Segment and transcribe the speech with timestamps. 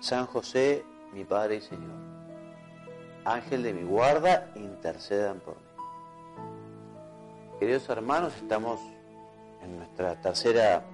[0.00, 1.96] San José, mi Padre y Señor,
[3.24, 5.62] Ángel de mi guarda, intercedan por mí.
[7.58, 8.78] Queridos hermanos, estamos
[9.62, 10.84] en nuestra tercera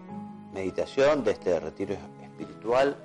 [0.53, 2.97] meditación de este retiro espiritual.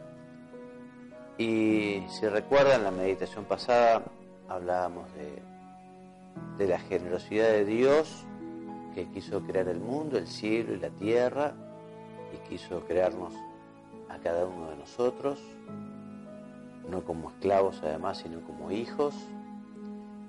[1.38, 4.04] Y si recuerdan, la meditación pasada
[4.48, 5.42] hablábamos de,
[6.58, 8.26] de la generosidad de Dios
[8.94, 11.54] que quiso crear el mundo, el cielo y la tierra,
[12.34, 13.34] y quiso crearnos
[14.10, 15.40] a cada uno de nosotros,
[16.90, 19.14] no como esclavos además, sino como hijos.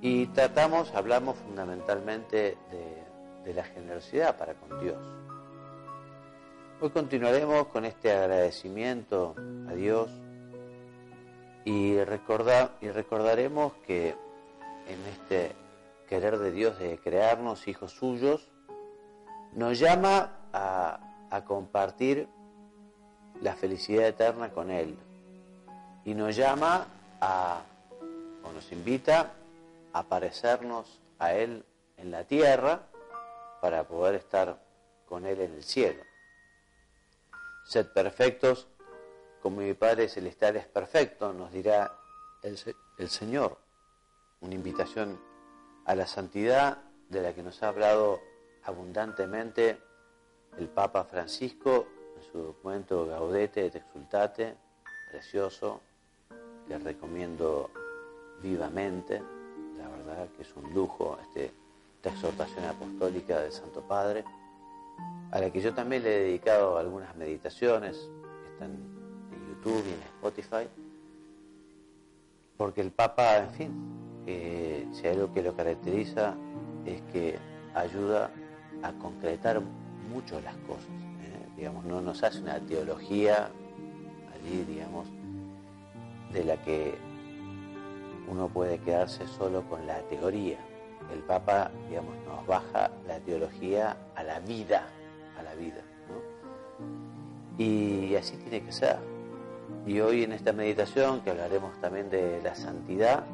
[0.01, 3.09] Y tratamos, hablamos fundamentalmente de,
[3.55, 4.99] la generosidad para con Dios.
[6.83, 9.35] Hoy continuaremos con este agradecimiento
[9.67, 10.11] a Dios
[11.65, 15.57] y, y recordaremos que en este
[16.11, 18.51] querer de Dios de crearnos hijos suyos,
[19.55, 22.29] nos llama a compartir
[23.41, 24.99] la felicidad eterna con Él
[26.09, 26.87] y nos llama
[27.21, 27.61] a,
[28.43, 29.35] o nos invita
[29.93, 31.67] a parecernos a Él
[31.99, 32.87] en la tierra
[33.61, 34.59] para poder estar
[35.07, 36.03] con Él en el cielo.
[37.67, 38.69] Sed perfectos
[39.43, 41.93] como mi Padre Celestial es perfecto, nos dirá
[42.43, 42.59] el,
[42.97, 43.59] el, Señor.
[44.41, 45.21] Una invitación
[45.85, 46.79] a la santidad
[47.11, 48.19] de la que nos ha hablado
[48.65, 49.79] abundantemente
[50.57, 54.57] el Papa Francisco en su documento Gaudete et Exultate,
[55.11, 55.83] precioso,
[56.69, 57.71] que recomiendo
[58.43, 59.23] vivamente,
[59.77, 61.51] la verdad que es un lujo este,
[61.97, 64.25] esta exhortación apostólica del Santo Padre
[65.31, 67.97] a la que yo también le he dedicado algunas meditaciones
[68.43, 70.69] que están en YouTube y en Spotify,
[72.57, 73.73] porque el Papa, en fin,
[74.27, 76.35] eh, si hay algo que lo caracteriza
[76.87, 77.39] es que
[77.75, 78.31] ayuda
[78.83, 79.61] a concretar
[80.13, 81.49] mucho las cosas, ¿eh?
[81.57, 83.51] digamos, no nos hace una teología
[84.35, 85.09] allí, digamos,
[86.33, 86.95] de la que
[88.29, 90.59] uno puede quedarse solo con la teoría.
[91.13, 94.87] El Papa, digamos, nos baja la teología a la vida,
[95.39, 95.83] a la vida.
[96.09, 97.65] ¿no?
[97.65, 98.99] Y así tiene que ser.
[99.87, 103.25] Y hoy en esta meditación, que hablaremos también de la santidad,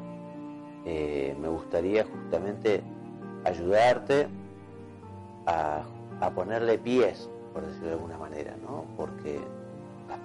[0.85, 2.81] eh, me gustaría justamente
[3.43, 4.27] ayudarte
[5.45, 5.83] a,
[6.21, 8.85] a, ponerle pies, por decirlo de alguna manera, ¿no?
[8.95, 9.41] Porque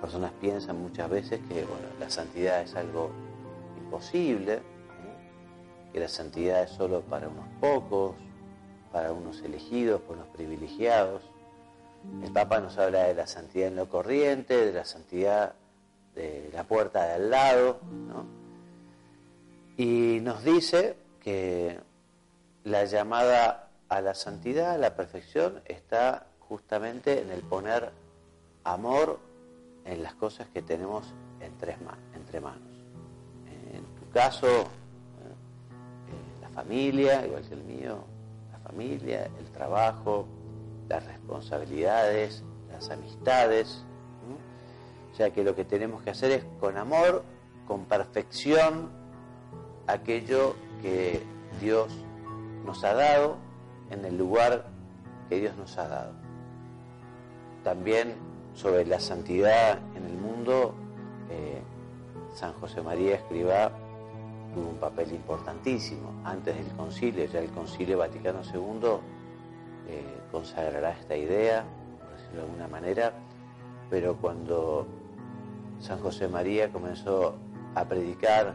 [0.00, 3.10] personas piensan muchas veces que bueno, la santidad es algo
[3.78, 4.60] imposible,
[5.92, 8.14] que la santidad es solo para unos pocos,
[8.92, 11.22] para unos elegidos, por unos privilegiados.
[12.22, 15.54] El Papa nos habla de la santidad en lo corriente, de la santidad
[16.14, 17.80] de la puerta de al lado,
[19.76, 21.78] y nos dice que
[22.64, 27.90] la llamada a la santidad, a la perfección, está justamente en el poner
[28.64, 29.18] amor
[29.84, 31.76] en las cosas que tenemos entre,
[32.14, 32.68] entre manos.
[33.72, 34.64] En tu caso, ¿eh?
[36.40, 38.04] la familia, igual que el mío,
[38.52, 40.26] la familia, el trabajo,
[40.88, 43.84] las responsabilidades, las amistades.
[45.12, 47.24] O sea que lo que tenemos que hacer es con amor,
[47.66, 48.90] con perfección,
[49.86, 51.22] aquello que
[51.60, 51.92] Dios
[52.64, 53.36] nos ha dado
[53.90, 54.66] en el lugar
[55.28, 56.12] que Dios nos ha dado.
[57.64, 58.14] También
[58.54, 60.74] sobre la santidad en el mundo,
[61.30, 61.62] eh,
[62.34, 63.72] San José María Escribá
[64.54, 66.12] tuvo un papel importantísimo.
[66.24, 68.88] Antes del concilio, ya el concilio Vaticano II
[69.88, 71.64] eh, consagrará esta idea,
[71.98, 73.12] por decirlo de alguna manera,
[73.88, 74.86] pero cuando
[75.80, 77.34] San José María comenzó
[77.74, 78.54] a predicar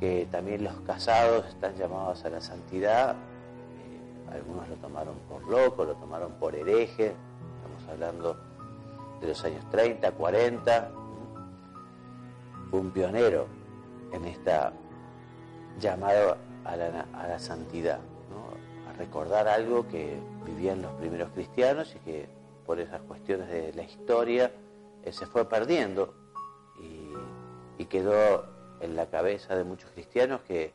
[0.00, 5.84] que también los casados están llamados a la santidad, eh, algunos lo tomaron por loco,
[5.84, 7.14] lo tomaron por hereje,
[7.56, 8.47] estamos hablando
[9.20, 10.90] de los años 30, 40,
[12.70, 13.46] fue un pionero
[14.12, 14.72] en esta
[15.78, 18.00] llamada a la, santidad,
[18.88, 22.28] a recordar algo que vivían los primeros cristianos y que
[22.66, 24.52] por esas cuestiones de la historia
[25.02, 26.14] eh, se fue perdiendo
[26.80, 28.46] y, y quedó
[28.80, 30.72] en la cabeza de muchos cristianos que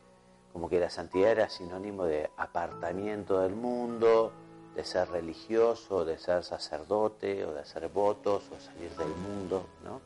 [0.51, 4.31] como que la santidad era sinónimo de apartamiento del mundo,
[4.75, 10.01] de ser religioso, de ser sacerdote, o de hacer votos, o salir del mundo, ¿no?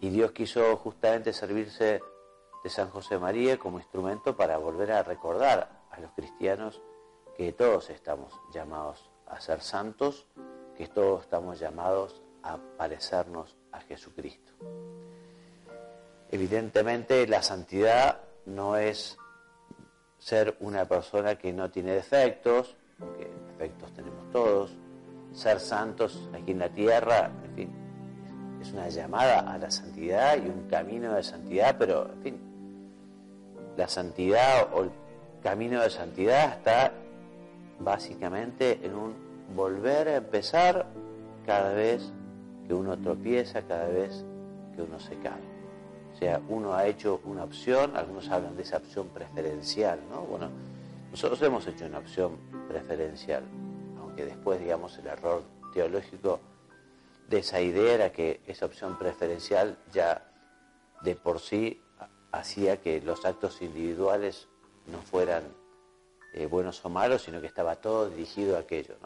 [0.00, 2.00] Y Dios quiso justamente servirse
[2.62, 6.80] de San José María como instrumento para volver a recordar a los cristianos
[7.36, 10.26] que todos estamos llamados a ser santos,
[10.76, 14.52] que todos estamos llamados a parecernos a Jesucristo.
[16.30, 19.16] Evidentemente la santidad no es
[20.18, 24.76] ser una persona que no tiene defectos, porque defectos tenemos todos,
[25.32, 27.70] ser santos aquí en la tierra, en fin,
[28.60, 32.40] es una llamada a la santidad y un camino de santidad, pero en fin,
[33.76, 34.90] la santidad o el
[35.42, 36.92] camino de santidad está
[37.78, 39.14] básicamente en un
[39.54, 40.86] volver a empezar
[41.46, 42.12] cada vez
[42.66, 44.24] que uno tropieza, cada vez
[44.74, 45.58] que uno se cae.
[46.14, 50.22] O sea, uno ha hecho una opción, algunos hablan de esa opción preferencial, ¿no?
[50.22, 50.50] Bueno,
[51.10, 52.36] nosotros hemos hecho una opción
[52.68, 53.44] preferencial,
[53.98, 56.40] aunque después, digamos, el error teológico
[57.28, 60.30] de esa idea era que esa opción preferencial ya
[61.02, 61.80] de por sí
[62.32, 64.48] hacía que los actos individuales
[64.86, 65.44] no fueran
[66.34, 68.96] eh, buenos o malos, sino que estaba todo dirigido a aquello.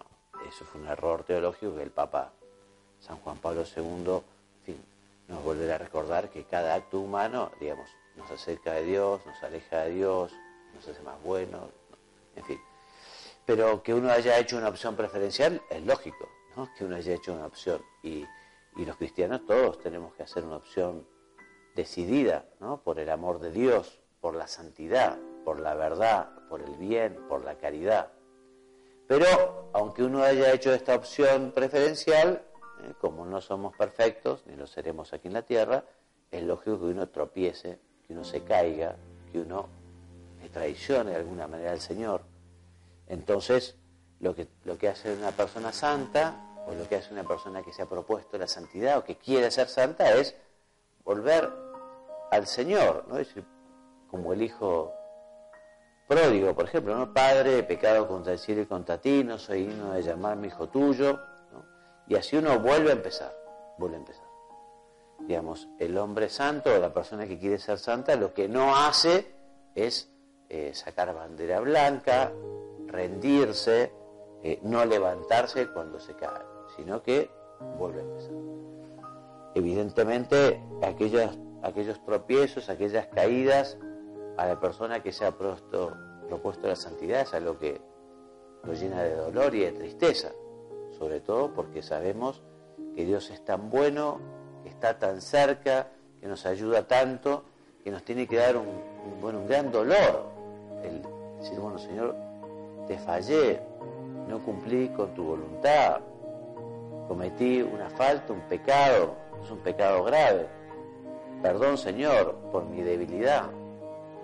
[0.49, 2.33] Eso fue un error teológico que el Papa
[3.01, 4.23] San Juan Pablo II
[5.29, 9.85] nos volverá a recordar que cada acto humano, digamos, nos acerca de Dios, nos aleja
[9.85, 10.33] de Dios,
[10.75, 11.71] nos hace más buenos,
[12.37, 12.61] en fin.
[13.44, 16.69] Pero que uno haya hecho una opción preferencial es lógico, ¿no?
[16.76, 17.82] Que uno haya hecho una opción.
[18.02, 18.26] Y,
[18.76, 21.06] los cristianos todos tenemos que hacer una opción
[21.75, 22.81] decidida, ¿no?
[22.82, 27.44] Por el amor de Dios, por la santidad, por la verdad, por el bien, por
[27.44, 28.12] la caridad.
[29.06, 32.43] Pero aunque uno haya hecho esta opción preferencial,
[32.82, 32.94] ¿eh?
[33.00, 35.84] como no somos perfectos, ni lo seremos aquí en la tierra,
[36.31, 38.96] es lógico que uno tropiece, que uno se caiga,
[39.31, 39.69] que uno
[40.49, 42.23] traicione de alguna manera al Señor.
[43.06, 43.77] Entonces,
[44.21, 47.73] lo que, lo que hace una persona santa, o lo que hace una persona que
[47.73, 50.35] se ha propuesto la santidad o que quiere ser santa, es
[51.05, 51.50] volver
[52.31, 53.17] al Señor, ¿no?
[54.11, 54.93] Como el hijo
[56.06, 57.12] pródigo, por ejemplo, ¿no?
[57.12, 60.69] Padre, he pecado contra el cielo y contra ti, no soy digno de llamarme hijo
[60.69, 61.19] tuyo.
[62.06, 63.35] Y así uno vuelve a empezar,
[63.79, 64.27] vuelve a empezar.
[65.21, 69.33] Digamos, el hombre santo o la persona que quiere ser santa lo que no hace
[69.75, 70.12] es
[70.53, 72.33] eh, sacar bandera blanca,
[72.87, 73.93] rendirse,
[74.43, 76.43] eh, no levantarse cuando se cae,
[76.77, 77.31] sino que
[77.79, 78.33] vuelve a empezar.
[79.55, 83.79] Evidentemente, aquellos, aquellos tropiezos, aquellas caídas,
[84.37, 85.97] a la persona que se ha propuesto,
[86.29, 87.81] propuesto la santidad es algo que
[88.63, 90.33] lo llena de dolor y de tristeza
[91.03, 92.43] sobre todo porque sabemos
[92.95, 94.21] que Dios es tan bueno,
[94.65, 95.89] está tan cerca,
[96.21, 97.45] que nos ayuda tanto,
[97.83, 98.69] que nos tiene que dar un,
[99.21, 100.31] bueno, un gran dolor.
[100.82, 101.02] El
[101.38, 102.14] decir, bueno, Señor,
[102.87, 103.61] te fallé,
[104.29, 106.00] no cumplí con tu voluntad,
[107.08, 110.46] cometí una falta, un pecado, es un pecado grave.
[111.43, 113.51] Perdón, Señor, por mi debilidad.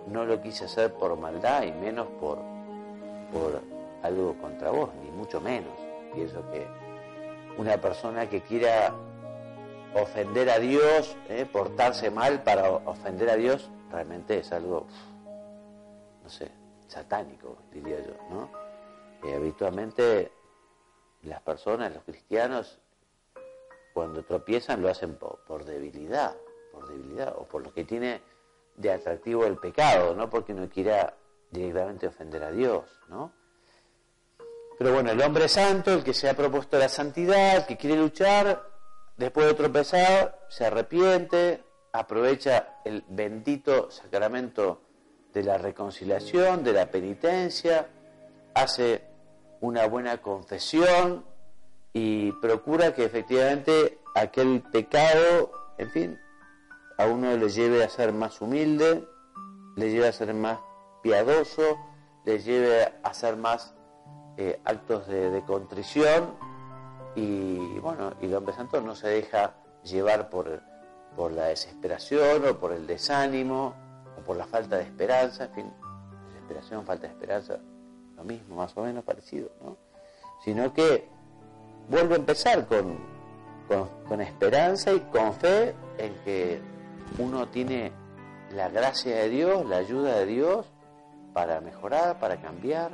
[0.07, 2.39] No lo quise hacer por maldad y menos por,
[3.33, 3.61] por
[4.03, 5.73] algo contra vos, ni mucho menos.
[6.15, 6.67] Pienso que
[7.59, 8.95] una persona que quiera
[9.95, 14.87] ofender a Dios, eh, portarse mal para ofender a Dios, realmente es algo,
[16.87, 18.51] satánico, diría yo, ¿no?
[19.35, 20.31] habitualmente
[21.23, 22.79] las personas, los cristianos,
[23.93, 26.37] cuando tropiezan lo hacen por, por, debilidad,
[26.73, 28.23] por debilidad, o por lo que tiene
[28.77, 31.15] de atractivo el pecado, no porque no quiera
[31.51, 33.33] directamente ofender a Dios, ¿no?
[34.79, 37.97] Pero bueno, el hombre santo, el que se ha propuesto la santidad, el que quiere
[37.97, 38.65] luchar,
[39.17, 44.83] después de tropezar, se arrepiente, aprovecha el bendito sacramento
[45.33, 47.89] de la reconciliación, de la penitencia,
[48.55, 49.03] hace
[49.61, 51.25] una buena confesión
[51.93, 56.19] y procura que efectivamente aquel pecado, en fin,
[56.97, 59.07] a uno le lleve a ser más humilde,
[59.77, 60.59] le lleve a ser más
[61.03, 61.79] piadoso,
[62.25, 63.75] le lleve a ser más
[64.37, 66.35] eh, actos de, contrición
[67.15, 70.63] y bueno, y hombre santo no se deja llevar por,
[71.17, 73.75] por la desesperación o por el desánimo
[74.21, 75.73] por la falta de esperanza, en fin,
[76.29, 77.59] desesperación, falta de esperanza,
[78.17, 79.77] lo mismo, más o menos parecido, ¿no?
[80.45, 81.09] Sino que
[81.89, 82.99] vuelve a empezar con,
[84.09, 86.61] con, esperanza y con fe en que
[87.19, 87.93] uno tiene
[88.55, 90.67] la gracia de Dios, la ayuda de Dios
[91.33, 92.93] para mejorar, para cambiar.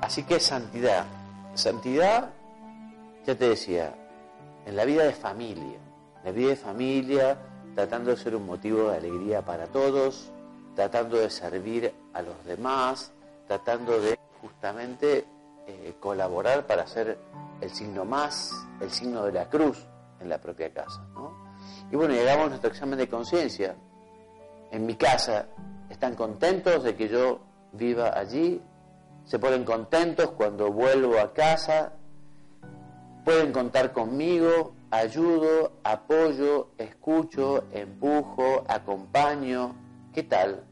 [0.00, 1.06] Así que santidad.
[1.54, 2.30] Santidad,
[3.26, 3.94] ya te decía,
[4.66, 5.78] en la vida de familia.
[6.24, 7.36] La vida de familia,
[7.74, 10.30] tratando de ser un motivo de alegría para todos,
[10.74, 13.12] tratando de servir a los demás,
[13.46, 15.24] tratando de justamente
[15.66, 17.18] eh, colaborar para hacer
[17.60, 19.86] el signo más, el signo de la cruz
[20.20, 21.00] en la propia casa.
[21.90, 23.76] Y bueno, llegamos a nuestro examen de conciencia.
[24.70, 25.46] En mi casa,
[25.90, 27.40] ¿están contentos de que yo
[27.72, 28.60] viva allí?
[29.24, 31.92] ¿Se ponen contentos cuando vuelvo a casa?
[33.24, 39.74] Pueden contar conmigo, ayudo, apoyo, escucho, empujo, acompaño.
[40.12, 40.64] ¿Qué tal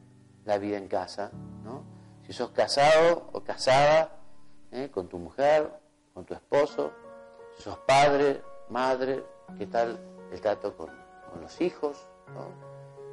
[0.44, 1.30] la vida en casa?
[1.64, 1.82] ¿no?
[2.26, 4.20] Si sos casado o casada
[4.72, 4.90] ¿eh?
[4.92, 5.70] con tu mujer,
[6.12, 6.92] con tu esposo,
[7.56, 9.24] si sos padre, madre,
[9.56, 9.98] ¿qué tal
[10.30, 10.90] el trato con,
[11.40, 12.06] los hijos?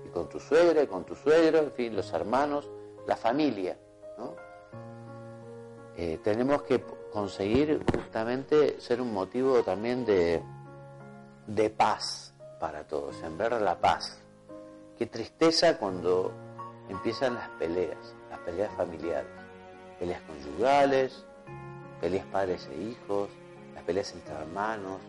[0.06, 2.70] Y con tu suegra, y con tu suegro, en fin, los hermanos,
[3.08, 3.78] la familia.
[4.18, 4.36] ¿no?
[5.96, 6.84] Eh, tenemos que
[7.14, 10.44] conseguir justamente ser un motivo también de,
[11.48, 14.22] de paz para todos, sembrar la paz.
[14.98, 16.34] Qué tristeza cuando
[16.90, 19.30] empiezan las peleas, las peleas familiares,
[20.00, 21.26] peleas conyugales,
[22.02, 23.30] peleas padres e hijos,
[23.74, 25.00] las peleas entre hermanos.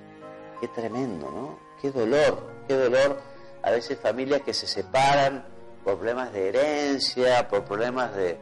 [0.60, 1.58] Qué tremendo, ¿no?
[1.80, 3.20] Qué dolor, qué dolor.
[3.62, 5.44] A veces familias que se separan
[5.84, 8.38] por problemas de herencia, por problemas de,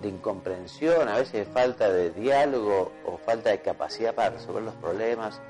[0.00, 5.40] de incomprensión, a veces falta de diálogo o falta de capacidad para resolver los problemas.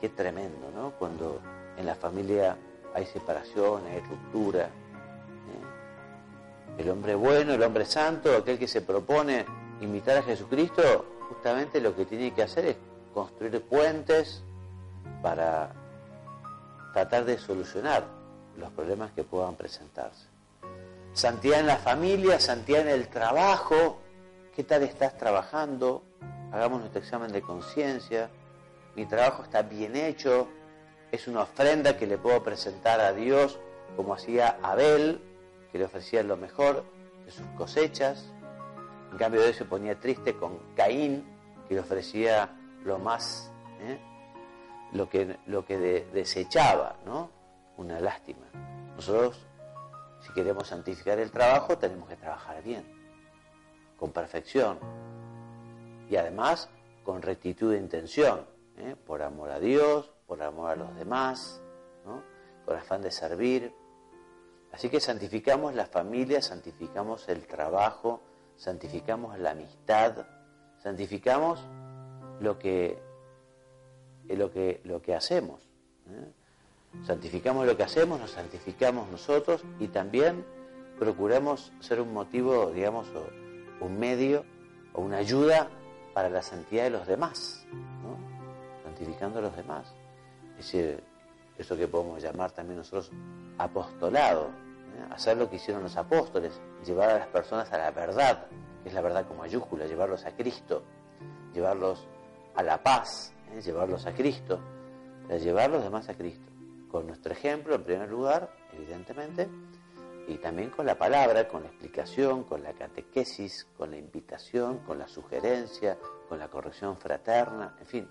[0.00, 0.92] Qué tremendo, ¿no?
[0.92, 1.40] Cuando
[1.76, 2.56] en la familia
[2.94, 4.64] hay separación, hay ruptura.
[4.64, 6.78] ¿eh?
[6.78, 9.44] El hombre bueno, el hombre santo, aquel que se propone
[9.80, 12.76] imitar a Jesucristo, justamente lo que tiene que hacer es
[13.12, 14.42] construir puentes
[15.22, 15.72] para
[16.92, 18.04] tratar de solucionar
[18.56, 20.26] los problemas que puedan presentarse.
[21.12, 23.98] Santidad en la familia, santidad en el trabajo.
[24.54, 26.02] ¿Qué tal estás trabajando?
[26.52, 28.30] Hagamos nuestro examen de conciencia.
[28.96, 30.48] Mi trabajo está bien hecho.
[31.12, 33.60] Es una ofrenda que le puedo presentar a Dios
[33.94, 35.20] como hacía Abel,
[35.70, 36.84] que le ofrecía lo mejor
[37.24, 38.32] de sus cosechas.
[39.12, 41.24] En cambio, Dios se ponía triste con Caín,
[41.68, 42.50] que le ofrecía
[42.84, 43.98] lo más, ¿eh?
[44.92, 45.78] lo que, lo que
[46.12, 47.30] desechaba, ¿no?
[47.76, 48.46] Una lástima.
[48.96, 49.46] Nosotros
[50.26, 52.84] si queremos santificar el trabajo, tenemos que trabajar bien,
[53.96, 54.78] con perfección
[56.10, 56.68] y además
[57.04, 58.44] con rectitud de intención,
[58.78, 58.96] ¿eh?
[59.06, 61.60] por amor a Dios, por amor a los demás,
[62.64, 63.72] con afán de servir.
[64.72, 68.20] Así que santificamos la familia, santificamos el trabajo,
[68.56, 70.26] santificamos la amistad,
[70.82, 71.64] santificamos
[72.40, 72.98] lo que,
[74.28, 75.62] lo que, lo que hacemos.
[76.10, 76.32] ¿eh?
[77.04, 80.44] santificamos lo que hacemos, nos santificamos nosotros y también
[80.98, 83.06] procuramos ser un motivo, digamos,
[83.80, 84.44] un medio
[84.94, 85.68] o una ayuda
[86.14, 87.66] para la santidad de los demás,
[89.24, 89.92] a los demás.
[90.58, 91.02] Es decir,
[91.58, 93.10] eso que podemos llamar también nosotros
[93.58, 95.04] apostolado, ¿eh?
[95.10, 98.46] hacer lo que hicieron los apóstoles, llevar a las personas a la verdad,
[98.82, 100.82] que es la verdad con mayúscula, llevarlos a Cristo,
[101.54, 102.06] llevarlos
[102.54, 103.60] a la paz, ¿eh?
[103.60, 104.60] llevarlos a Cristo,
[105.28, 106.56] llevar los demás a Cristo
[106.90, 109.48] con nuestro ejemplo en primer lugar, evidentemente,
[110.28, 114.98] y también con la palabra, con la explicación, con la catequesis, con la invitación, con
[114.98, 118.08] la sugerencia, con la corrección fraterna, en fin.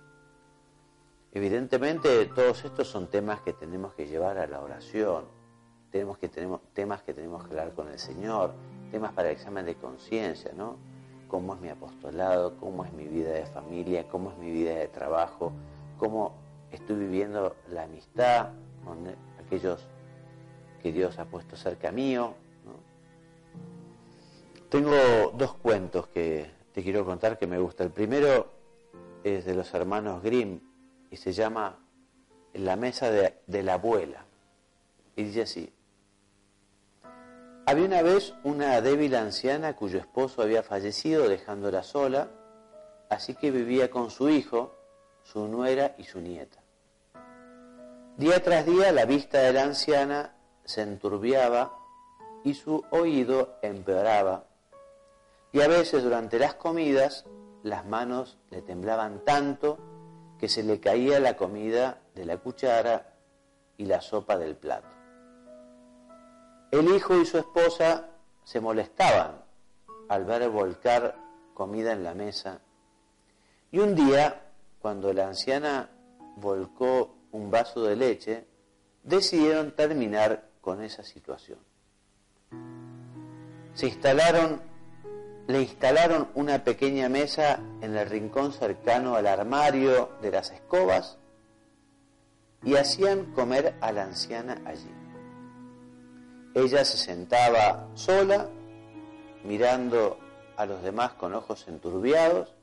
[1.36, 5.26] Evidentemente todos estos son temas que tenemos que llevar a la oración,
[5.92, 8.54] tenemos que tenemos temas que tenemos que hablar con el Señor,
[8.90, 10.78] temas para el examen de conciencia, ¿no?
[11.28, 14.88] Cómo es mi apostolado, cómo es mi vida de familia, cómo es mi vida de
[14.88, 15.52] trabajo,
[16.00, 16.36] cómo
[16.72, 18.52] estoy viviendo la amistad,
[18.86, 19.00] con
[19.46, 19.86] aquellos
[20.82, 22.34] que Dios ha puesto cerca mío.
[24.70, 27.84] Tengo dos cuentos que te quiero contar que me gusta.
[27.84, 28.48] El primero
[29.22, 30.62] es de los hermanos Grimm
[31.12, 31.80] y se llama
[32.54, 34.26] La mesa de, la abuela.
[35.16, 35.74] Y dice así,
[37.66, 42.30] había una vez una débil anciana cuyo esposo había fallecido dejándola sola,
[43.10, 44.76] así que vivía con su hijo,
[45.24, 46.60] su nuera y su nieta.
[48.18, 51.78] Día tras día la vista de la anciana se enturbiaba
[52.44, 54.46] y su oído empeoraba.
[55.52, 57.26] Y a veces durante las comidas
[57.64, 59.80] las manos le temblaban tanto
[60.46, 63.16] que se le caía la comida de la cuchara
[63.78, 64.96] y la sopa del plato.
[66.70, 68.12] El hijo y su esposa
[68.44, 69.44] se molestaban
[70.08, 71.16] al ver volcar
[71.56, 72.62] comida en la mesa.
[73.72, 75.90] Y un día, cuando la anciana
[76.36, 78.46] volcó un vaso de leche,
[79.02, 81.58] decidieron terminar con esa situación.
[83.74, 84.62] Se instalaron,
[85.48, 91.18] le instalaron una pequeña mesa en el rincón cercano al armario de las escobas
[92.64, 94.90] y hacían comer a la anciana allí.
[96.56, 98.50] Ella se sentaba sola,
[99.44, 100.18] mirando
[100.58, 102.56] a los demás con ojos enturbiados.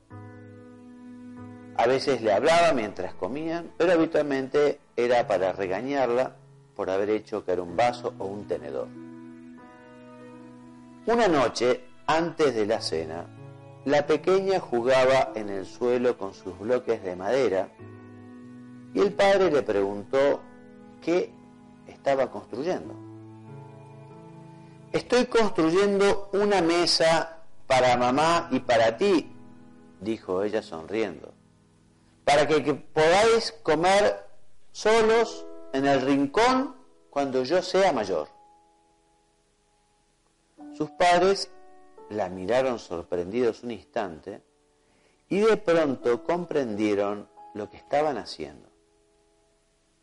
[1.77, 6.35] A veces le hablaba mientras comían, pero habitualmente era para regañarla
[6.75, 8.87] por haber hecho caer un vaso o un tenedor.
[11.05, 13.25] Una noche, antes de la cena,
[13.85, 17.69] la pequeña jugaba en el suelo con sus bloques de madera
[18.93, 20.41] y el padre le preguntó
[21.01, 21.33] qué
[21.87, 22.93] estaba construyendo.
[24.91, 29.35] Estoy construyendo una mesa para mamá y para ti,
[29.99, 31.33] dijo ella sonriendo,
[32.23, 34.27] para que, podáis comer
[34.71, 36.75] solos en el rincón
[37.09, 38.27] cuando yo sea mayor.
[40.77, 41.51] Sus padres
[42.09, 44.41] la miraron sorprendidos un instante
[45.29, 48.69] y de pronto comprendieron lo que estaban haciendo.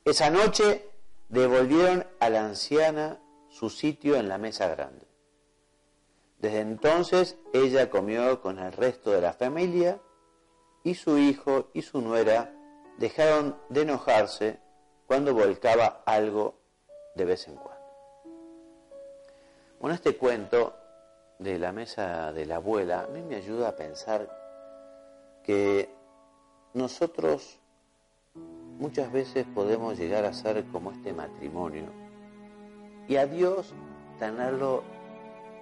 [0.04, 0.88] Esa noche
[1.28, 5.06] devolvieron a la anciana su sitio en la mesa grande.
[6.38, 10.00] Desde entonces ella comió con el resto de la familia
[10.82, 12.54] y su hijo y su nuera
[12.98, 14.58] dejaron de enojarse
[15.06, 16.54] cuando volcaba algo
[17.14, 17.80] de vez en cuando.
[19.80, 20.79] Bueno, este cuento
[21.40, 24.28] de la mesa de la abuela a mí me ayuda a pensar
[25.42, 25.88] que
[26.74, 27.58] nosotros
[28.78, 31.86] muchas veces podemos llegar a ser como este matrimonio
[33.08, 33.74] y a Dios
[34.18, 34.84] tenerlo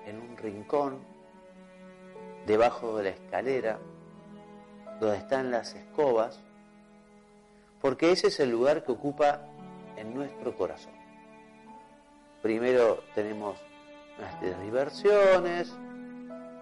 [0.05, 0.99] en un rincón,
[2.47, 3.79] debajo de la escalera,
[5.01, 6.41] donde están las escobas,
[7.81, 9.43] porque ese es el lugar que ocupa
[9.97, 10.93] en nuestro corazón.
[12.43, 13.59] Primero tenemos
[14.19, 15.73] nuestras diversiones,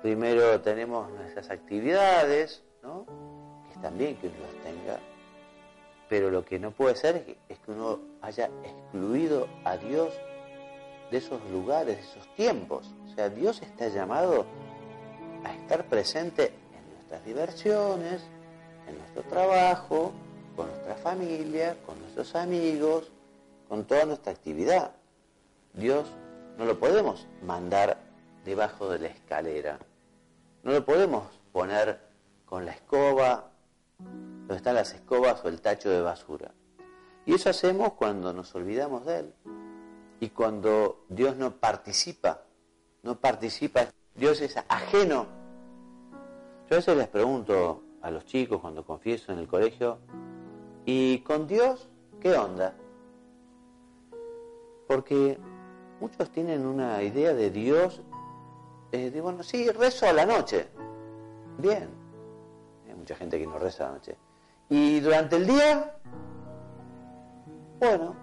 [0.03, 3.05] primero tenemos nuestras actividades, ¿no?
[3.67, 5.01] que están bien que uno las tenga,
[6.09, 10.13] pero lo que no puede ser es que, uno haya excluido a Dios
[11.11, 12.95] de esos lugares, de esos tiempos.
[13.07, 14.47] O sea, Dios está llamado
[15.45, 18.23] a estar presente en nuestras diversiones,
[18.89, 20.13] en nuestro trabajo,
[20.55, 23.11] con nuestra familia, con nuestros amigos,
[23.69, 24.93] con toda nuestra actividad.
[25.75, 26.07] Dios
[26.57, 27.99] no lo podemos mandar
[28.45, 29.79] debajo de la escalera.
[30.63, 32.01] No lo podemos poner
[32.45, 33.51] con la escoba
[33.99, 36.53] donde están las escobas o el tacho de basura.
[37.25, 39.35] Y eso hacemos cuando nos olvidamos de Él.
[40.21, 42.43] Y cuando Dios no participa,
[43.03, 45.27] no participa, Dios es ajeno.
[46.71, 49.99] Yo a veces les pregunto a los chicos cuando confieso en el colegio,
[50.85, 51.89] ¿y con Dios
[52.21, 52.75] qué onda?
[54.87, 55.39] Porque
[56.01, 58.03] muchos tienen una idea de Dios,
[58.93, 60.69] eh, de, bueno, sí, rezo a la noche.
[61.59, 61.97] Bien,
[63.07, 64.17] mucha gente que no reza la noche.
[64.69, 65.95] Y durante el día,
[67.79, 68.17] bueno,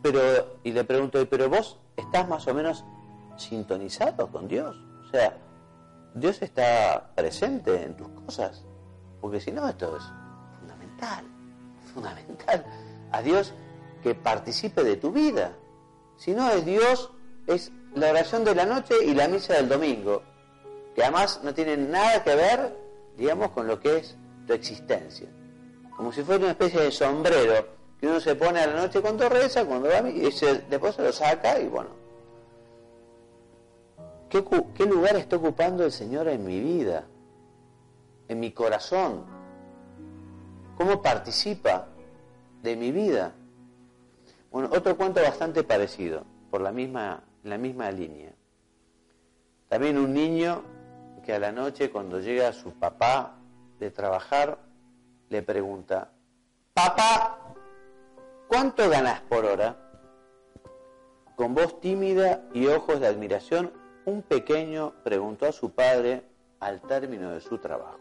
[0.00, 0.20] pero,
[0.62, 2.84] y le pregunto, ¿pero vos estás más o menos
[3.36, 4.76] sintonizado con Dios?
[5.04, 5.36] O sea,
[6.14, 8.64] Dios está presente en tus cosas,
[9.20, 10.04] porque si no, esto es
[10.60, 11.24] fundamental,
[11.92, 12.64] fundamental.
[13.10, 13.54] A Dios
[14.04, 15.50] que participe de tu vida.
[16.18, 17.10] Si no es Dios,
[17.46, 20.22] es la oración de la noche y la misa del domingo,
[20.94, 25.28] que además no tienen nada que ver digamos, con lo que es tu existencia.
[25.96, 27.66] Como si fuera una especie de sombrero
[28.00, 31.12] que uno se pone a la noche cuando reza, cuando va y después se lo
[31.12, 31.90] saca y bueno.
[34.30, 37.06] ¿Qué, ¿Qué lugar está ocupando el Señor en mi vida?
[38.28, 39.24] En mi corazón.
[40.76, 41.88] ¿Cómo participa
[42.62, 43.34] de mi vida?
[44.50, 48.32] Bueno, otro cuento bastante parecido, por la misma, la misma línea.
[49.68, 50.62] También un niño
[51.24, 53.36] que a la noche cuando llega su papá
[53.78, 54.58] de trabajar,
[55.28, 56.10] le pregunta,
[56.72, 57.54] papá,
[58.48, 59.76] ¿cuánto ganas por hora?
[61.36, 63.72] Con voz tímida y ojos de admiración,
[64.06, 66.24] un pequeño preguntó a su padre
[66.60, 68.00] al término de su trabajo.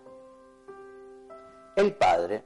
[1.76, 2.46] El padre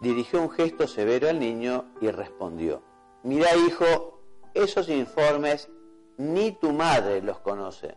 [0.00, 2.82] dirigió un gesto severo al niño y respondió,
[3.22, 4.20] mira hijo,
[4.54, 5.70] esos informes
[6.16, 7.96] ni tu madre los conoce.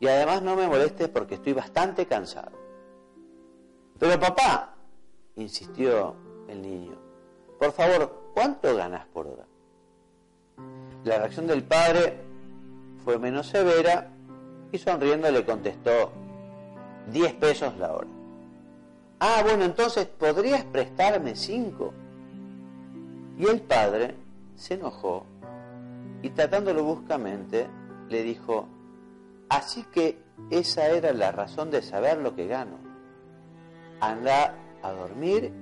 [0.00, 2.52] Y además no me molestes porque estoy bastante cansado.
[3.98, 4.76] Pero papá,
[5.36, 6.14] insistió
[6.46, 6.96] el niño,
[7.58, 9.46] por favor, ¿cuánto ganas por hora?
[11.04, 12.20] La reacción del padre
[13.04, 14.12] fue menos severa
[14.70, 16.12] y sonriendo le contestó,
[17.10, 18.17] 10 pesos la hora.
[19.20, 21.92] Ah, bueno, entonces, ¿podrías prestarme 5?
[23.36, 24.14] Y el padre
[24.54, 25.26] se enojó
[26.22, 27.68] y tratándolo bruscamente
[28.08, 28.68] le dijo,
[29.48, 30.18] así que
[30.50, 32.78] esa era la razón de saber lo que gano.
[34.00, 35.52] Anda a dormir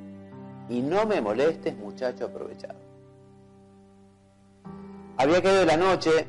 [0.68, 2.78] y no me molestes muchacho aprovechado.
[5.16, 6.26] Había caído la noche,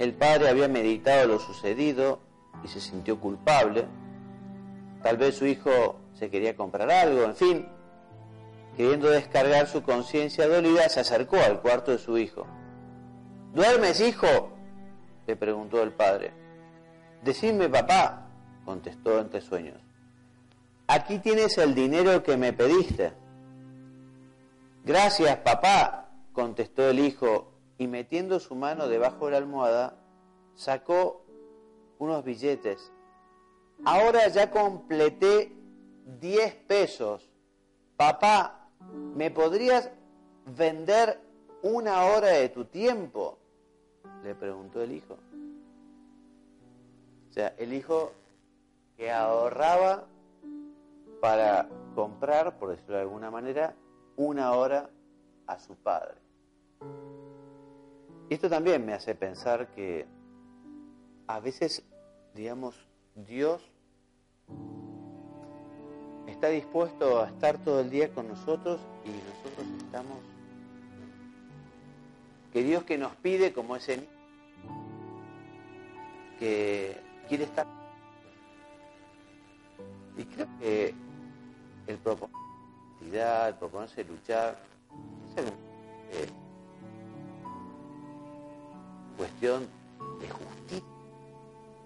[0.00, 2.18] el padre había meditado lo sucedido
[2.64, 3.86] y se sintió culpable.
[5.02, 7.66] Tal vez su hijo se quería comprar algo, en fin.
[8.76, 12.46] Queriendo descargar su conciencia dolida, se acercó al cuarto de su hijo.
[13.54, 14.52] ¿Duermes, hijo?
[15.26, 16.32] le preguntó el padre.
[17.22, 18.28] Decime, papá,
[18.66, 19.80] contestó entre sueños.
[20.88, 23.14] Aquí tienes el dinero que me pediste.
[24.84, 29.96] Gracias, papá, contestó el hijo y metiendo su mano debajo de la almohada,
[30.54, 31.24] sacó
[31.98, 32.92] unos billetes.
[33.84, 35.59] Ahora ya completé
[36.18, 37.30] 10 pesos.
[37.96, 38.68] Papá,
[39.14, 39.90] ¿me podrías
[40.56, 41.20] vender
[41.62, 43.38] una hora de tu tiempo?
[44.24, 45.18] Le preguntó el hijo.
[47.28, 48.12] O sea, el hijo
[48.96, 50.06] que ahorraba
[51.20, 53.74] para comprar, por decirlo de alguna manera,
[54.16, 54.90] una hora
[55.46, 56.16] a su padre.
[58.28, 60.06] Esto también me hace pensar que
[61.26, 61.84] a veces,
[62.34, 63.70] digamos, Dios
[66.30, 70.18] está dispuesto a estar todo el día con nosotros y nosotros estamos...
[72.52, 74.08] Que Dios que nos pide como ese
[76.40, 77.66] que quiere estar.
[80.16, 80.94] Y creo que
[81.86, 84.58] el proponerse, el proponerse luchar,
[85.36, 86.32] es
[89.16, 89.68] cuestión
[90.18, 90.86] de justicia.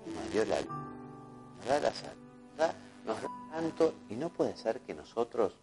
[0.07, 2.75] Nos la, nos da la salud,
[3.51, 5.55] tanto, y no puede ser que nosotros,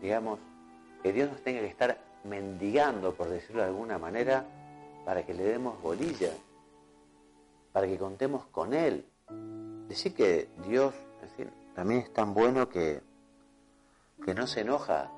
[0.00, 0.38] digamos,
[1.02, 4.44] que Dios nos tenga que estar mendigando, por decirlo de alguna manera,
[5.04, 6.32] para que le demos bolilla,
[7.72, 9.04] para que contemos con Él.
[9.88, 10.94] Decir que Dios,
[11.74, 13.00] también es tan bueno que,
[14.24, 15.10] que no se enoja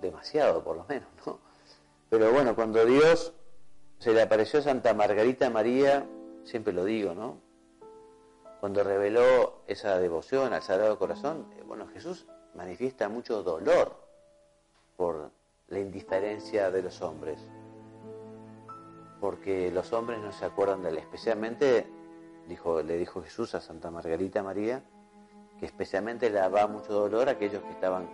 [0.00, 1.38] demasiado, por lo menos, ¿no?
[2.10, 3.32] Pero bueno, cuando Dios
[3.98, 6.06] se le apareció Santa Margarita María,
[6.44, 7.47] siempre lo digo, ¿no?
[8.60, 13.96] Cuando reveló esa devoción al Sagrado Corazón, eh, bueno, Jesús manifiesta mucho dolor
[14.96, 15.30] por
[15.68, 17.38] la indiferencia de los hombres,
[19.20, 21.86] porque los hombres no se acuerdan de él, especialmente,
[22.48, 24.82] dijo, le dijo Jesús a Santa Margarita María,
[25.60, 28.08] que especialmente le daba mucho dolor a aquellos que estaban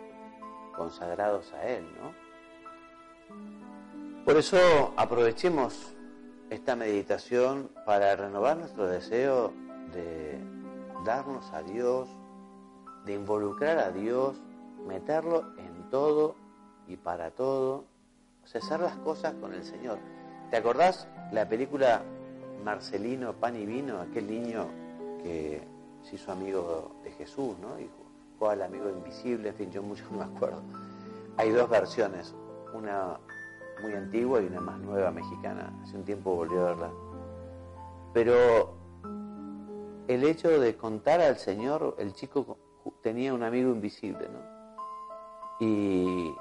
[0.76, 2.24] consagrados a él, ¿no?
[4.24, 4.59] Por eso
[4.96, 5.94] aprovechemos
[6.50, 9.52] esta meditación para renovar nuestro deseo
[9.94, 10.38] de
[11.04, 12.09] darnos a Dios,
[13.04, 14.40] de involucrar a Dios,
[14.87, 16.35] meterlo en todo
[16.87, 17.85] y para todo,
[18.44, 19.98] cesar las cosas con el Señor.
[20.50, 22.02] ¿Te acordás la película
[22.64, 24.66] Marcelino, Pan y Vino, aquel niño
[25.22, 25.62] que
[26.02, 27.78] se hizo amigo de Jesús, ¿no?
[27.78, 27.88] Y
[28.38, 30.62] fue al amigo invisible, en fin, yo mucho no me acuerdo.
[31.37, 32.35] Hay dos versiones,
[32.74, 33.18] una
[33.83, 35.72] muy antigua y una más nueva mexicana.
[35.83, 36.90] Hace un tiempo volvió a verla.
[38.12, 38.73] Pero
[40.09, 42.59] el hecho de contar al Señor, el chico
[43.03, 44.40] tenía un amigo invisible, ¿no?
[45.61, 46.35] Y,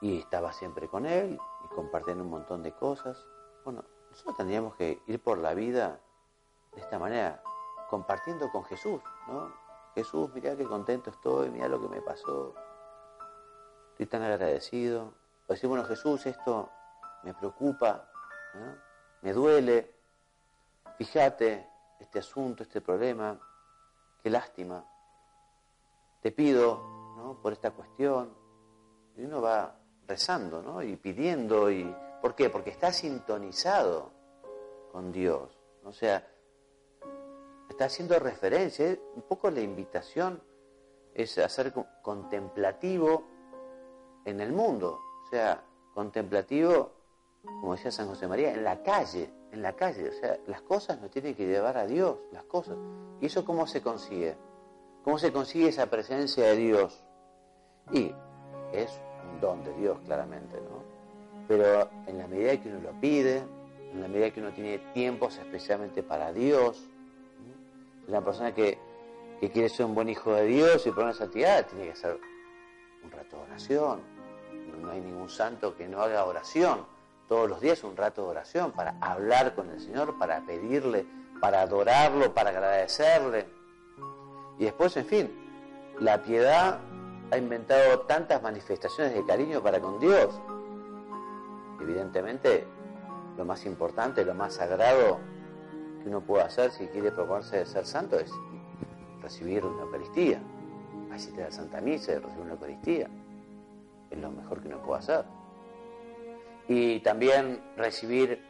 [0.00, 3.24] y estaba siempre con él y compartiendo un montón de cosas.
[3.64, 6.00] Bueno, nosotros tendríamos que ir por la vida
[6.74, 7.42] de esta manera,
[7.88, 9.52] compartiendo con Jesús, ¿no?
[9.94, 12.54] Jesús, mira qué contento estoy, mira lo que me pasó,
[13.90, 15.12] estoy tan agradecido,
[15.48, 16.70] decir, bueno, Jesús, esto
[17.24, 18.08] me preocupa,
[19.22, 19.92] me duele,
[20.96, 21.69] fíjate
[22.00, 23.38] este asunto, este problema,
[24.22, 24.84] qué lástima,
[26.20, 27.38] te pido ¿no?
[27.40, 28.34] por esta cuestión.
[29.16, 30.82] Y uno va rezando ¿no?
[30.82, 32.50] y pidiendo, y ¿por qué?
[32.50, 34.12] Porque está sintonizado
[34.92, 35.56] con Dios.
[35.84, 36.26] O sea,
[37.68, 38.96] está haciendo referencia.
[39.14, 40.42] Un poco la invitación
[41.14, 43.24] es a ser contemplativo
[44.24, 46.92] en el mundo, o sea, contemplativo,
[47.42, 50.08] como decía San José María, en la calle, en la calle.
[50.08, 52.76] O sea, las cosas nos tienen que llevar a Dios, las cosas.
[53.20, 54.36] ¿Y eso cómo se consigue?
[55.04, 57.02] ¿Cómo se consigue esa presencia de Dios?
[57.92, 58.12] Y
[58.72, 59.00] es
[59.32, 60.82] un don de Dios, claramente, ¿no?
[61.48, 63.42] Pero en la medida que uno lo pide,
[63.92, 66.88] en la medida que uno tiene tiempos especialmente para Dios,
[68.06, 68.78] una persona que,
[69.40, 72.18] que quiere ser un buen hijo de Dios y por una santidad tiene que hacer
[73.02, 74.00] un rato de oración,
[74.80, 76.86] no hay ningún santo que no haga oración.
[77.30, 81.06] Todos los días un rato de oración para hablar con el Señor, para pedirle,
[81.40, 83.46] para adorarlo, para agradecerle.
[84.58, 85.30] Y después, en fin,
[86.00, 86.80] la piedad
[87.30, 90.40] ha inventado tantas manifestaciones de cariño para con Dios.
[91.80, 92.66] Evidentemente,
[93.38, 95.20] lo más importante, lo más sagrado
[96.02, 98.32] que uno puede hacer si quiere proponerse de ser santo es
[99.22, 100.42] recibir una Eucaristía,
[101.12, 103.08] asistir a la Santa Misa y recibir una Eucaristía.
[104.10, 105.39] Es lo mejor que uno puede hacer.
[106.70, 108.40] Y también recibir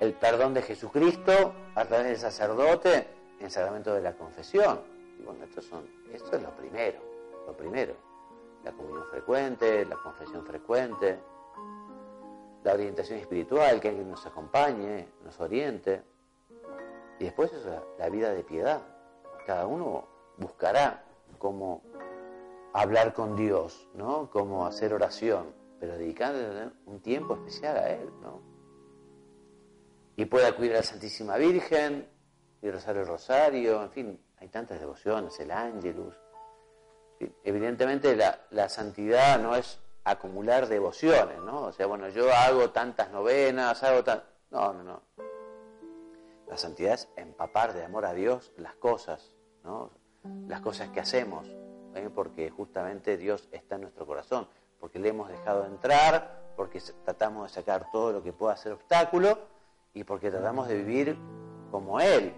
[0.00, 3.06] el perdón de Jesucristo a través del sacerdote
[3.38, 4.80] en el sacramento de la confesión.
[5.16, 6.98] Y bueno, esto, son, esto es lo primero,
[7.46, 7.94] lo primero.
[8.64, 11.20] La comunión frecuente, la confesión frecuente,
[12.64, 16.02] la orientación espiritual, que alguien nos acompañe, nos oriente.
[17.20, 18.82] Y después eso, la vida de piedad.
[19.46, 21.04] Cada uno buscará
[21.38, 21.82] cómo
[22.72, 24.28] hablar con Dios, ¿no?
[24.32, 28.42] Cómo hacer oración, pero dedicándole un tiempo especial a Él, ¿no?
[30.16, 32.08] Y puede acudir a la Santísima Virgen
[32.60, 36.14] y rezar el rosario, en fin, hay tantas devociones, el ángelus.
[37.44, 41.64] Evidentemente la, la santidad no es acumular devociones, ¿no?
[41.66, 44.22] O sea, bueno, yo hago tantas novenas, hago tan...
[44.50, 45.02] No, no, no.
[46.48, 49.90] La santidad es empapar de amor a Dios las cosas, ¿no?
[50.46, 51.46] Las cosas que hacemos,
[51.94, 52.10] ¿eh?
[52.14, 54.48] porque justamente Dios está en nuestro corazón,
[54.80, 59.38] porque le hemos dejado entrar, porque tratamos de sacar todo lo que pueda ser obstáculo
[59.94, 61.18] y porque tratamos de vivir
[61.70, 62.32] como Él.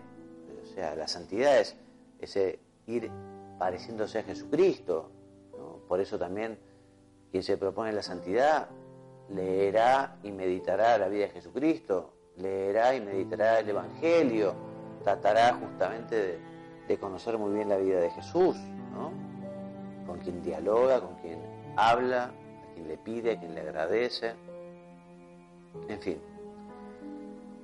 [0.62, 1.76] O sea, la santidad es
[2.18, 3.10] ese ir
[3.58, 5.10] pareciéndose a Jesucristo.
[5.88, 6.58] Por eso también
[7.30, 8.68] quien se propone la santidad
[9.28, 14.54] leerá y meditará la vida de Jesucristo, leerá y meditará el Evangelio,
[15.02, 16.40] tratará justamente
[16.88, 18.56] de, conocer muy bien la vida de Jesús,
[18.92, 19.12] ¿no?
[20.06, 21.38] con quien dialoga, con quien
[21.76, 24.34] habla, a quien le pide, a quien le agradece.
[25.88, 26.18] En fin,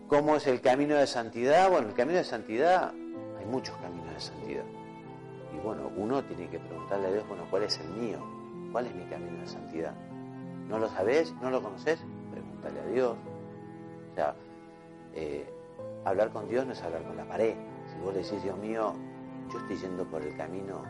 [0.09, 1.71] ¿cómo es el camino de santidad?
[1.71, 2.93] Bueno, el camino de santidad,
[3.39, 4.65] hay muchos caminos de santidad.
[5.55, 8.19] Y bueno, uno tiene que preguntarle a Dios, bueno, ¿cuál es el mío?
[8.73, 9.95] ¿Cuál es mi camino de santidad?
[10.69, 11.33] ¿No lo sabés?
[11.41, 11.99] ¿No lo conoces?
[12.31, 13.17] Pregúntale a Dios.
[14.13, 14.35] O sea,
[15.15, 15.49] eh,
[16.05, 17.55] hablar con Dios no es hablar con la pared.
[17.93, 18.95] Si vos decís, Dios mío,
[19.53, 20.83] yo estoy yendo por el camino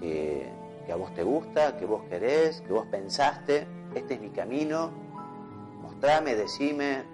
[0.00, 0.50] que,
[0.92, 4.90] a vos te gusta, que vos querés, que vos pensaste, este es mi camino,
[5.80, 7.04] mostrame, decime,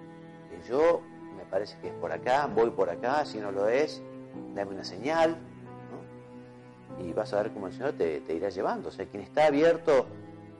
[0.49, 1.01] que yo
[1.35, 4.01] me parece que es por acá, voy por acá, si no lo es,
[4.53, 5.37] dame una señal,
[6.99, 8.89] y vas a ver cómo el Señor te, irá llevando.
[8.89, 10.07] O sea, quien está abierto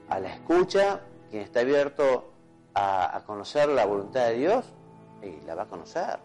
[0.08, 1.00] a la escucha,
[1.30, 2.32] quien está abierto
[2.74, 4.66] a, conocer la voluntad de Dios,
[5.22, 6.18] y la va a conocer.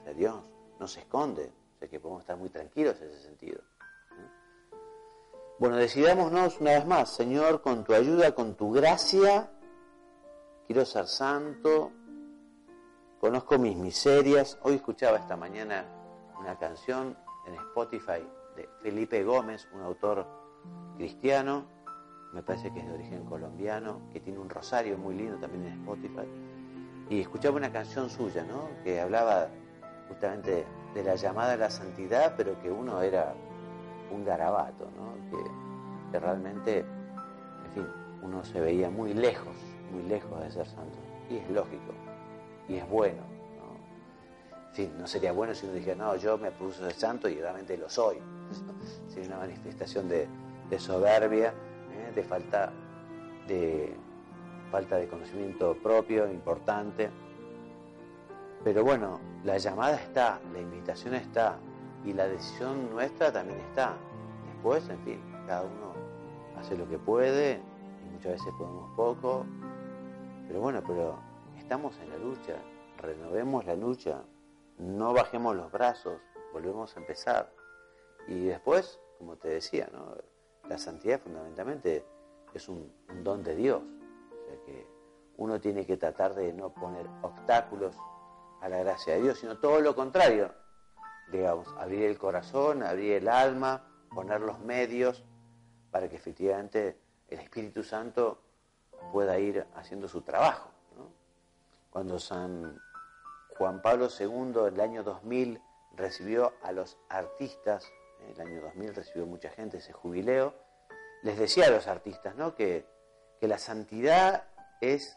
[0.00, 0.42] O sea, Dios
[0.80, 1.52] no se esconde.
[1.76, 3.60] O sea, que podemos estar muy tranquilos en ese sentido.
[5.64, 9.50] Bueno, decidámonos una vez más, Señor, con tu ayuda, con tu gracia,
[10.66, 11.90] quiero ser santo,
[13.18, 14.58] conozco mis miserias.
[14.60, 15.86] Hoy escuchaba esta mañana
[16.38, 20.26] una canción en Spotify de Felipe Gómez, un autor
[20.98, 21.64] cristiano,
[22.34, 25.80] me parece que es de origen colombiano, que tiene un rosario muy lindo también en
[25.80, 26.28] Spotify.
[27.08, 28.68] Y escuchaba una canción suya, ¿no?
[28.84, 29.48] Que hablaba
[30.08, 33.34] justamente de la llamada a la santidad, pero que uno era
[34.14, 35.14] un garabato, ¿no?
[36.10, 37.86] Que, realmente, en fin,
[38.22, 39.56] uno se veía muy lejos,
[39.92, 40.96] muy lejos de ser santo.
[41.28, 41.92] Y es lógico,
[42.68, 43.22] y es bueno,
[44.74, 47.88] fin, no sería bueno si uno dijera, no, yo me puse santo y realmente lo
[47.88, 48.18] soy.
[49.08, 50.28] Sería una manifestación de,
[50.78, 52.12] soberbia, ¿eh?
[52.12, 52.72] de, falta
[53.46, 53.94] de
[54.72, 57.08] falta de conocimiento propio, importante.
[58.64, 61.58] Pero bueno, la llamada está, la invitación está
[62.04, 63.96] y la decisión nuestra también está.
[64.52, 65.94] Después, en fin, cada uno
[66.58, 67.60] hace lo que puede
[68.06, 69.46] y muchas veces podemos poco.
[70.46, 71.18] Pero bueno, pero
[71.58, 72.56] estamos en la lucha,
[72.98, 74.22] renovemos la lucha,
[74.78, 76.20] no bajemos los brazos,
[76.52, 77.52] volvemos a empezar.
[78.28, 80.14] Y después, como te decía, ¿no?
[80.68, 82.04] la santidad fundamentalmente
[82.52, 83.82] es un, don de Dios.
[83.82, 84.86] O sea que
[85.36, 87.96] uno tiene que tratar de no poner obstáculos
[88.60, 90.52] a la gracia de Dios, sino todo lo contrario.
[91.32, 93.82] Digamos, abrir el corazón, abrir el alma,
[94.14, 95.24] poner los medios
[95.90, 98.40] para que efectivamente el Espíritu Santo
[99.12, 100.70] pueda ir haciendo su trabajo.
[101.90, 102.80] Cuando San
[103.56, 105.60] Juan Pablo II en el año 2000
[105.96, 110.54] recibió a los artistas, en el año 2000 recibió mucha gente ese jubileo,
[111.22, 112.54] les decía a los artistas ¿no?
[112.54, 112.86] que,
[113.40, 114.44] que la santidad
[114.80, 115.16] es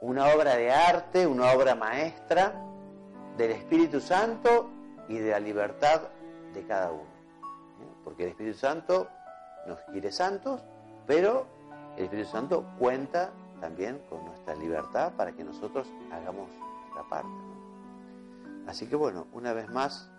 [0.00, 2.54] una obra de arte, una obra maestra
[3.36, 4.70] del Espíritu Santo
[5.12, 6.02] y de la libertad
[6.54, 7.02] de cada uno.
[7.02, 7.94] ¿eh?
[8.04, 9.08] Porque el Espíritu Santo
[9.66, 10.62] nos quiere santos,
[11.06, 11.46] pero
[11.96, 17.30] el Espíritu Santo cuenta también con nuestra libertad para que nosotros hagamos nuestra parte.
[18.66, 20.10] Así que bueno, una vez más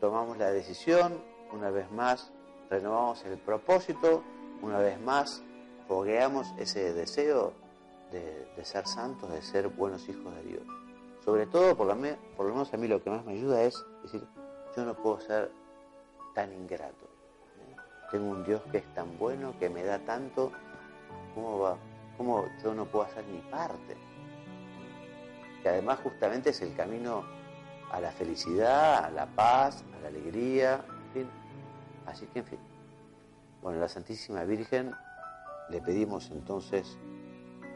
[0.00, 2.32] tomamos la decisión, una vez más
[2.68, 4.22] renovamos el propósito
[4.62, 5.42] una vez más,
[5.88, 7.54] fogueamos ese deseo
[8.12, 10.62] de, ser santos, de ser buenos hijos de Dios.
[11.24, 11.94] Sobre todo, por lo,
[12.36, 14.26] por lo menos a mí lo que más me ayuda es decir,
[14.76, 15.50] yo no puedo ser
[16.34, 17.08] tan ingrato.
[18.10, 20.52] Tengo un Dios que es tan bueno, que me da tanto,
[21.34, 21.76] ¿cómo, va?
[22.16, 23.96] ¿cómo yo no puedo hacer mi parte?
[25.62, 27.24] Que además justamente es el camino
[27.92, 31.30] a la felicidad, a la paz, a la alegría, en fin.
[32.06, 32.58] Así que, en fin.
[33.62, 34.92] Bueno, la Santísima Virgen
[35.68, 36.98] le pedimos entonces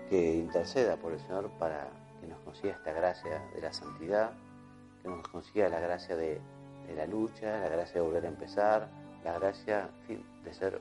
[0.09, 1.89] que interceda por el Señor para
[2.21, 4.33] que nos consiga esta gracia de la santidad,
[5.03, 6.41] que nos consiga la gracia de,
[6.95, 8.89] la lucha, la gracia de volver a empezar,
[9.25, 9.91] la gracia
[10.45, 10.81] de ser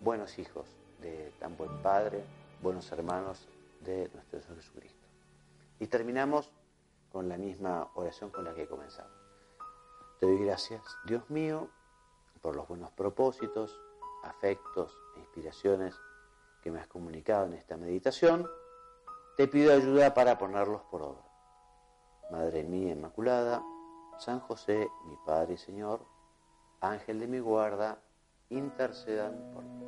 [0.00, 0.68] buenos hijos
[1.00, 2.24] de tan buen Padre,
[2.62, 3.48] buenos hermanos
[3.80, 5.06] de nuestro Señor Jesucristo.
[5.80, 6.50] Y terminamos
[7.10, 9.12] con la misma oración con la que comenzamos.
[10.20, 11.68] Te doy gracias, Dios mío,
[12.42, 13.80] por los buenos propósitos,
[14.24, 15.94] afectos e inspiraciones
[16.62, 18.48] que me has comunicado en esta meditación
[19.38, 21.22] te pido ayuda para ponerlos por obra.
[22.32, 23.62] Madre mía Inmaculada,
[24.18, 26.04] San José, mi Padre y Señor,
[26.80, 27.98] Ángel de mi guarda,
[28.50, 29.86] intercedan por mí.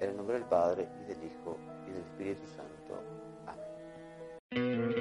[0.00, 3.02] En el nombre del Padre, y del Hijo, y del Espíritu Santo.
[3.46, 4.92] Amén.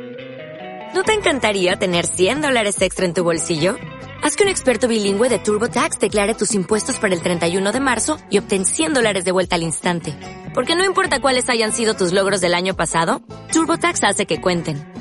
[0.94, 3.76] ¿No te encantaría tener 100 dólares extra en tu bolsillo?
[4.22, 8.18] Haz que un experto bilingüe de TurboTax declare tus impuestos para el 31 de marzo
[8.30, 10.14] y obtén 100 dólares de vuelta al instante.
[10.54, 15.01] Porque no importa cuáles hayan sido tus logros del año pasado, TurboTax hace que cuenten.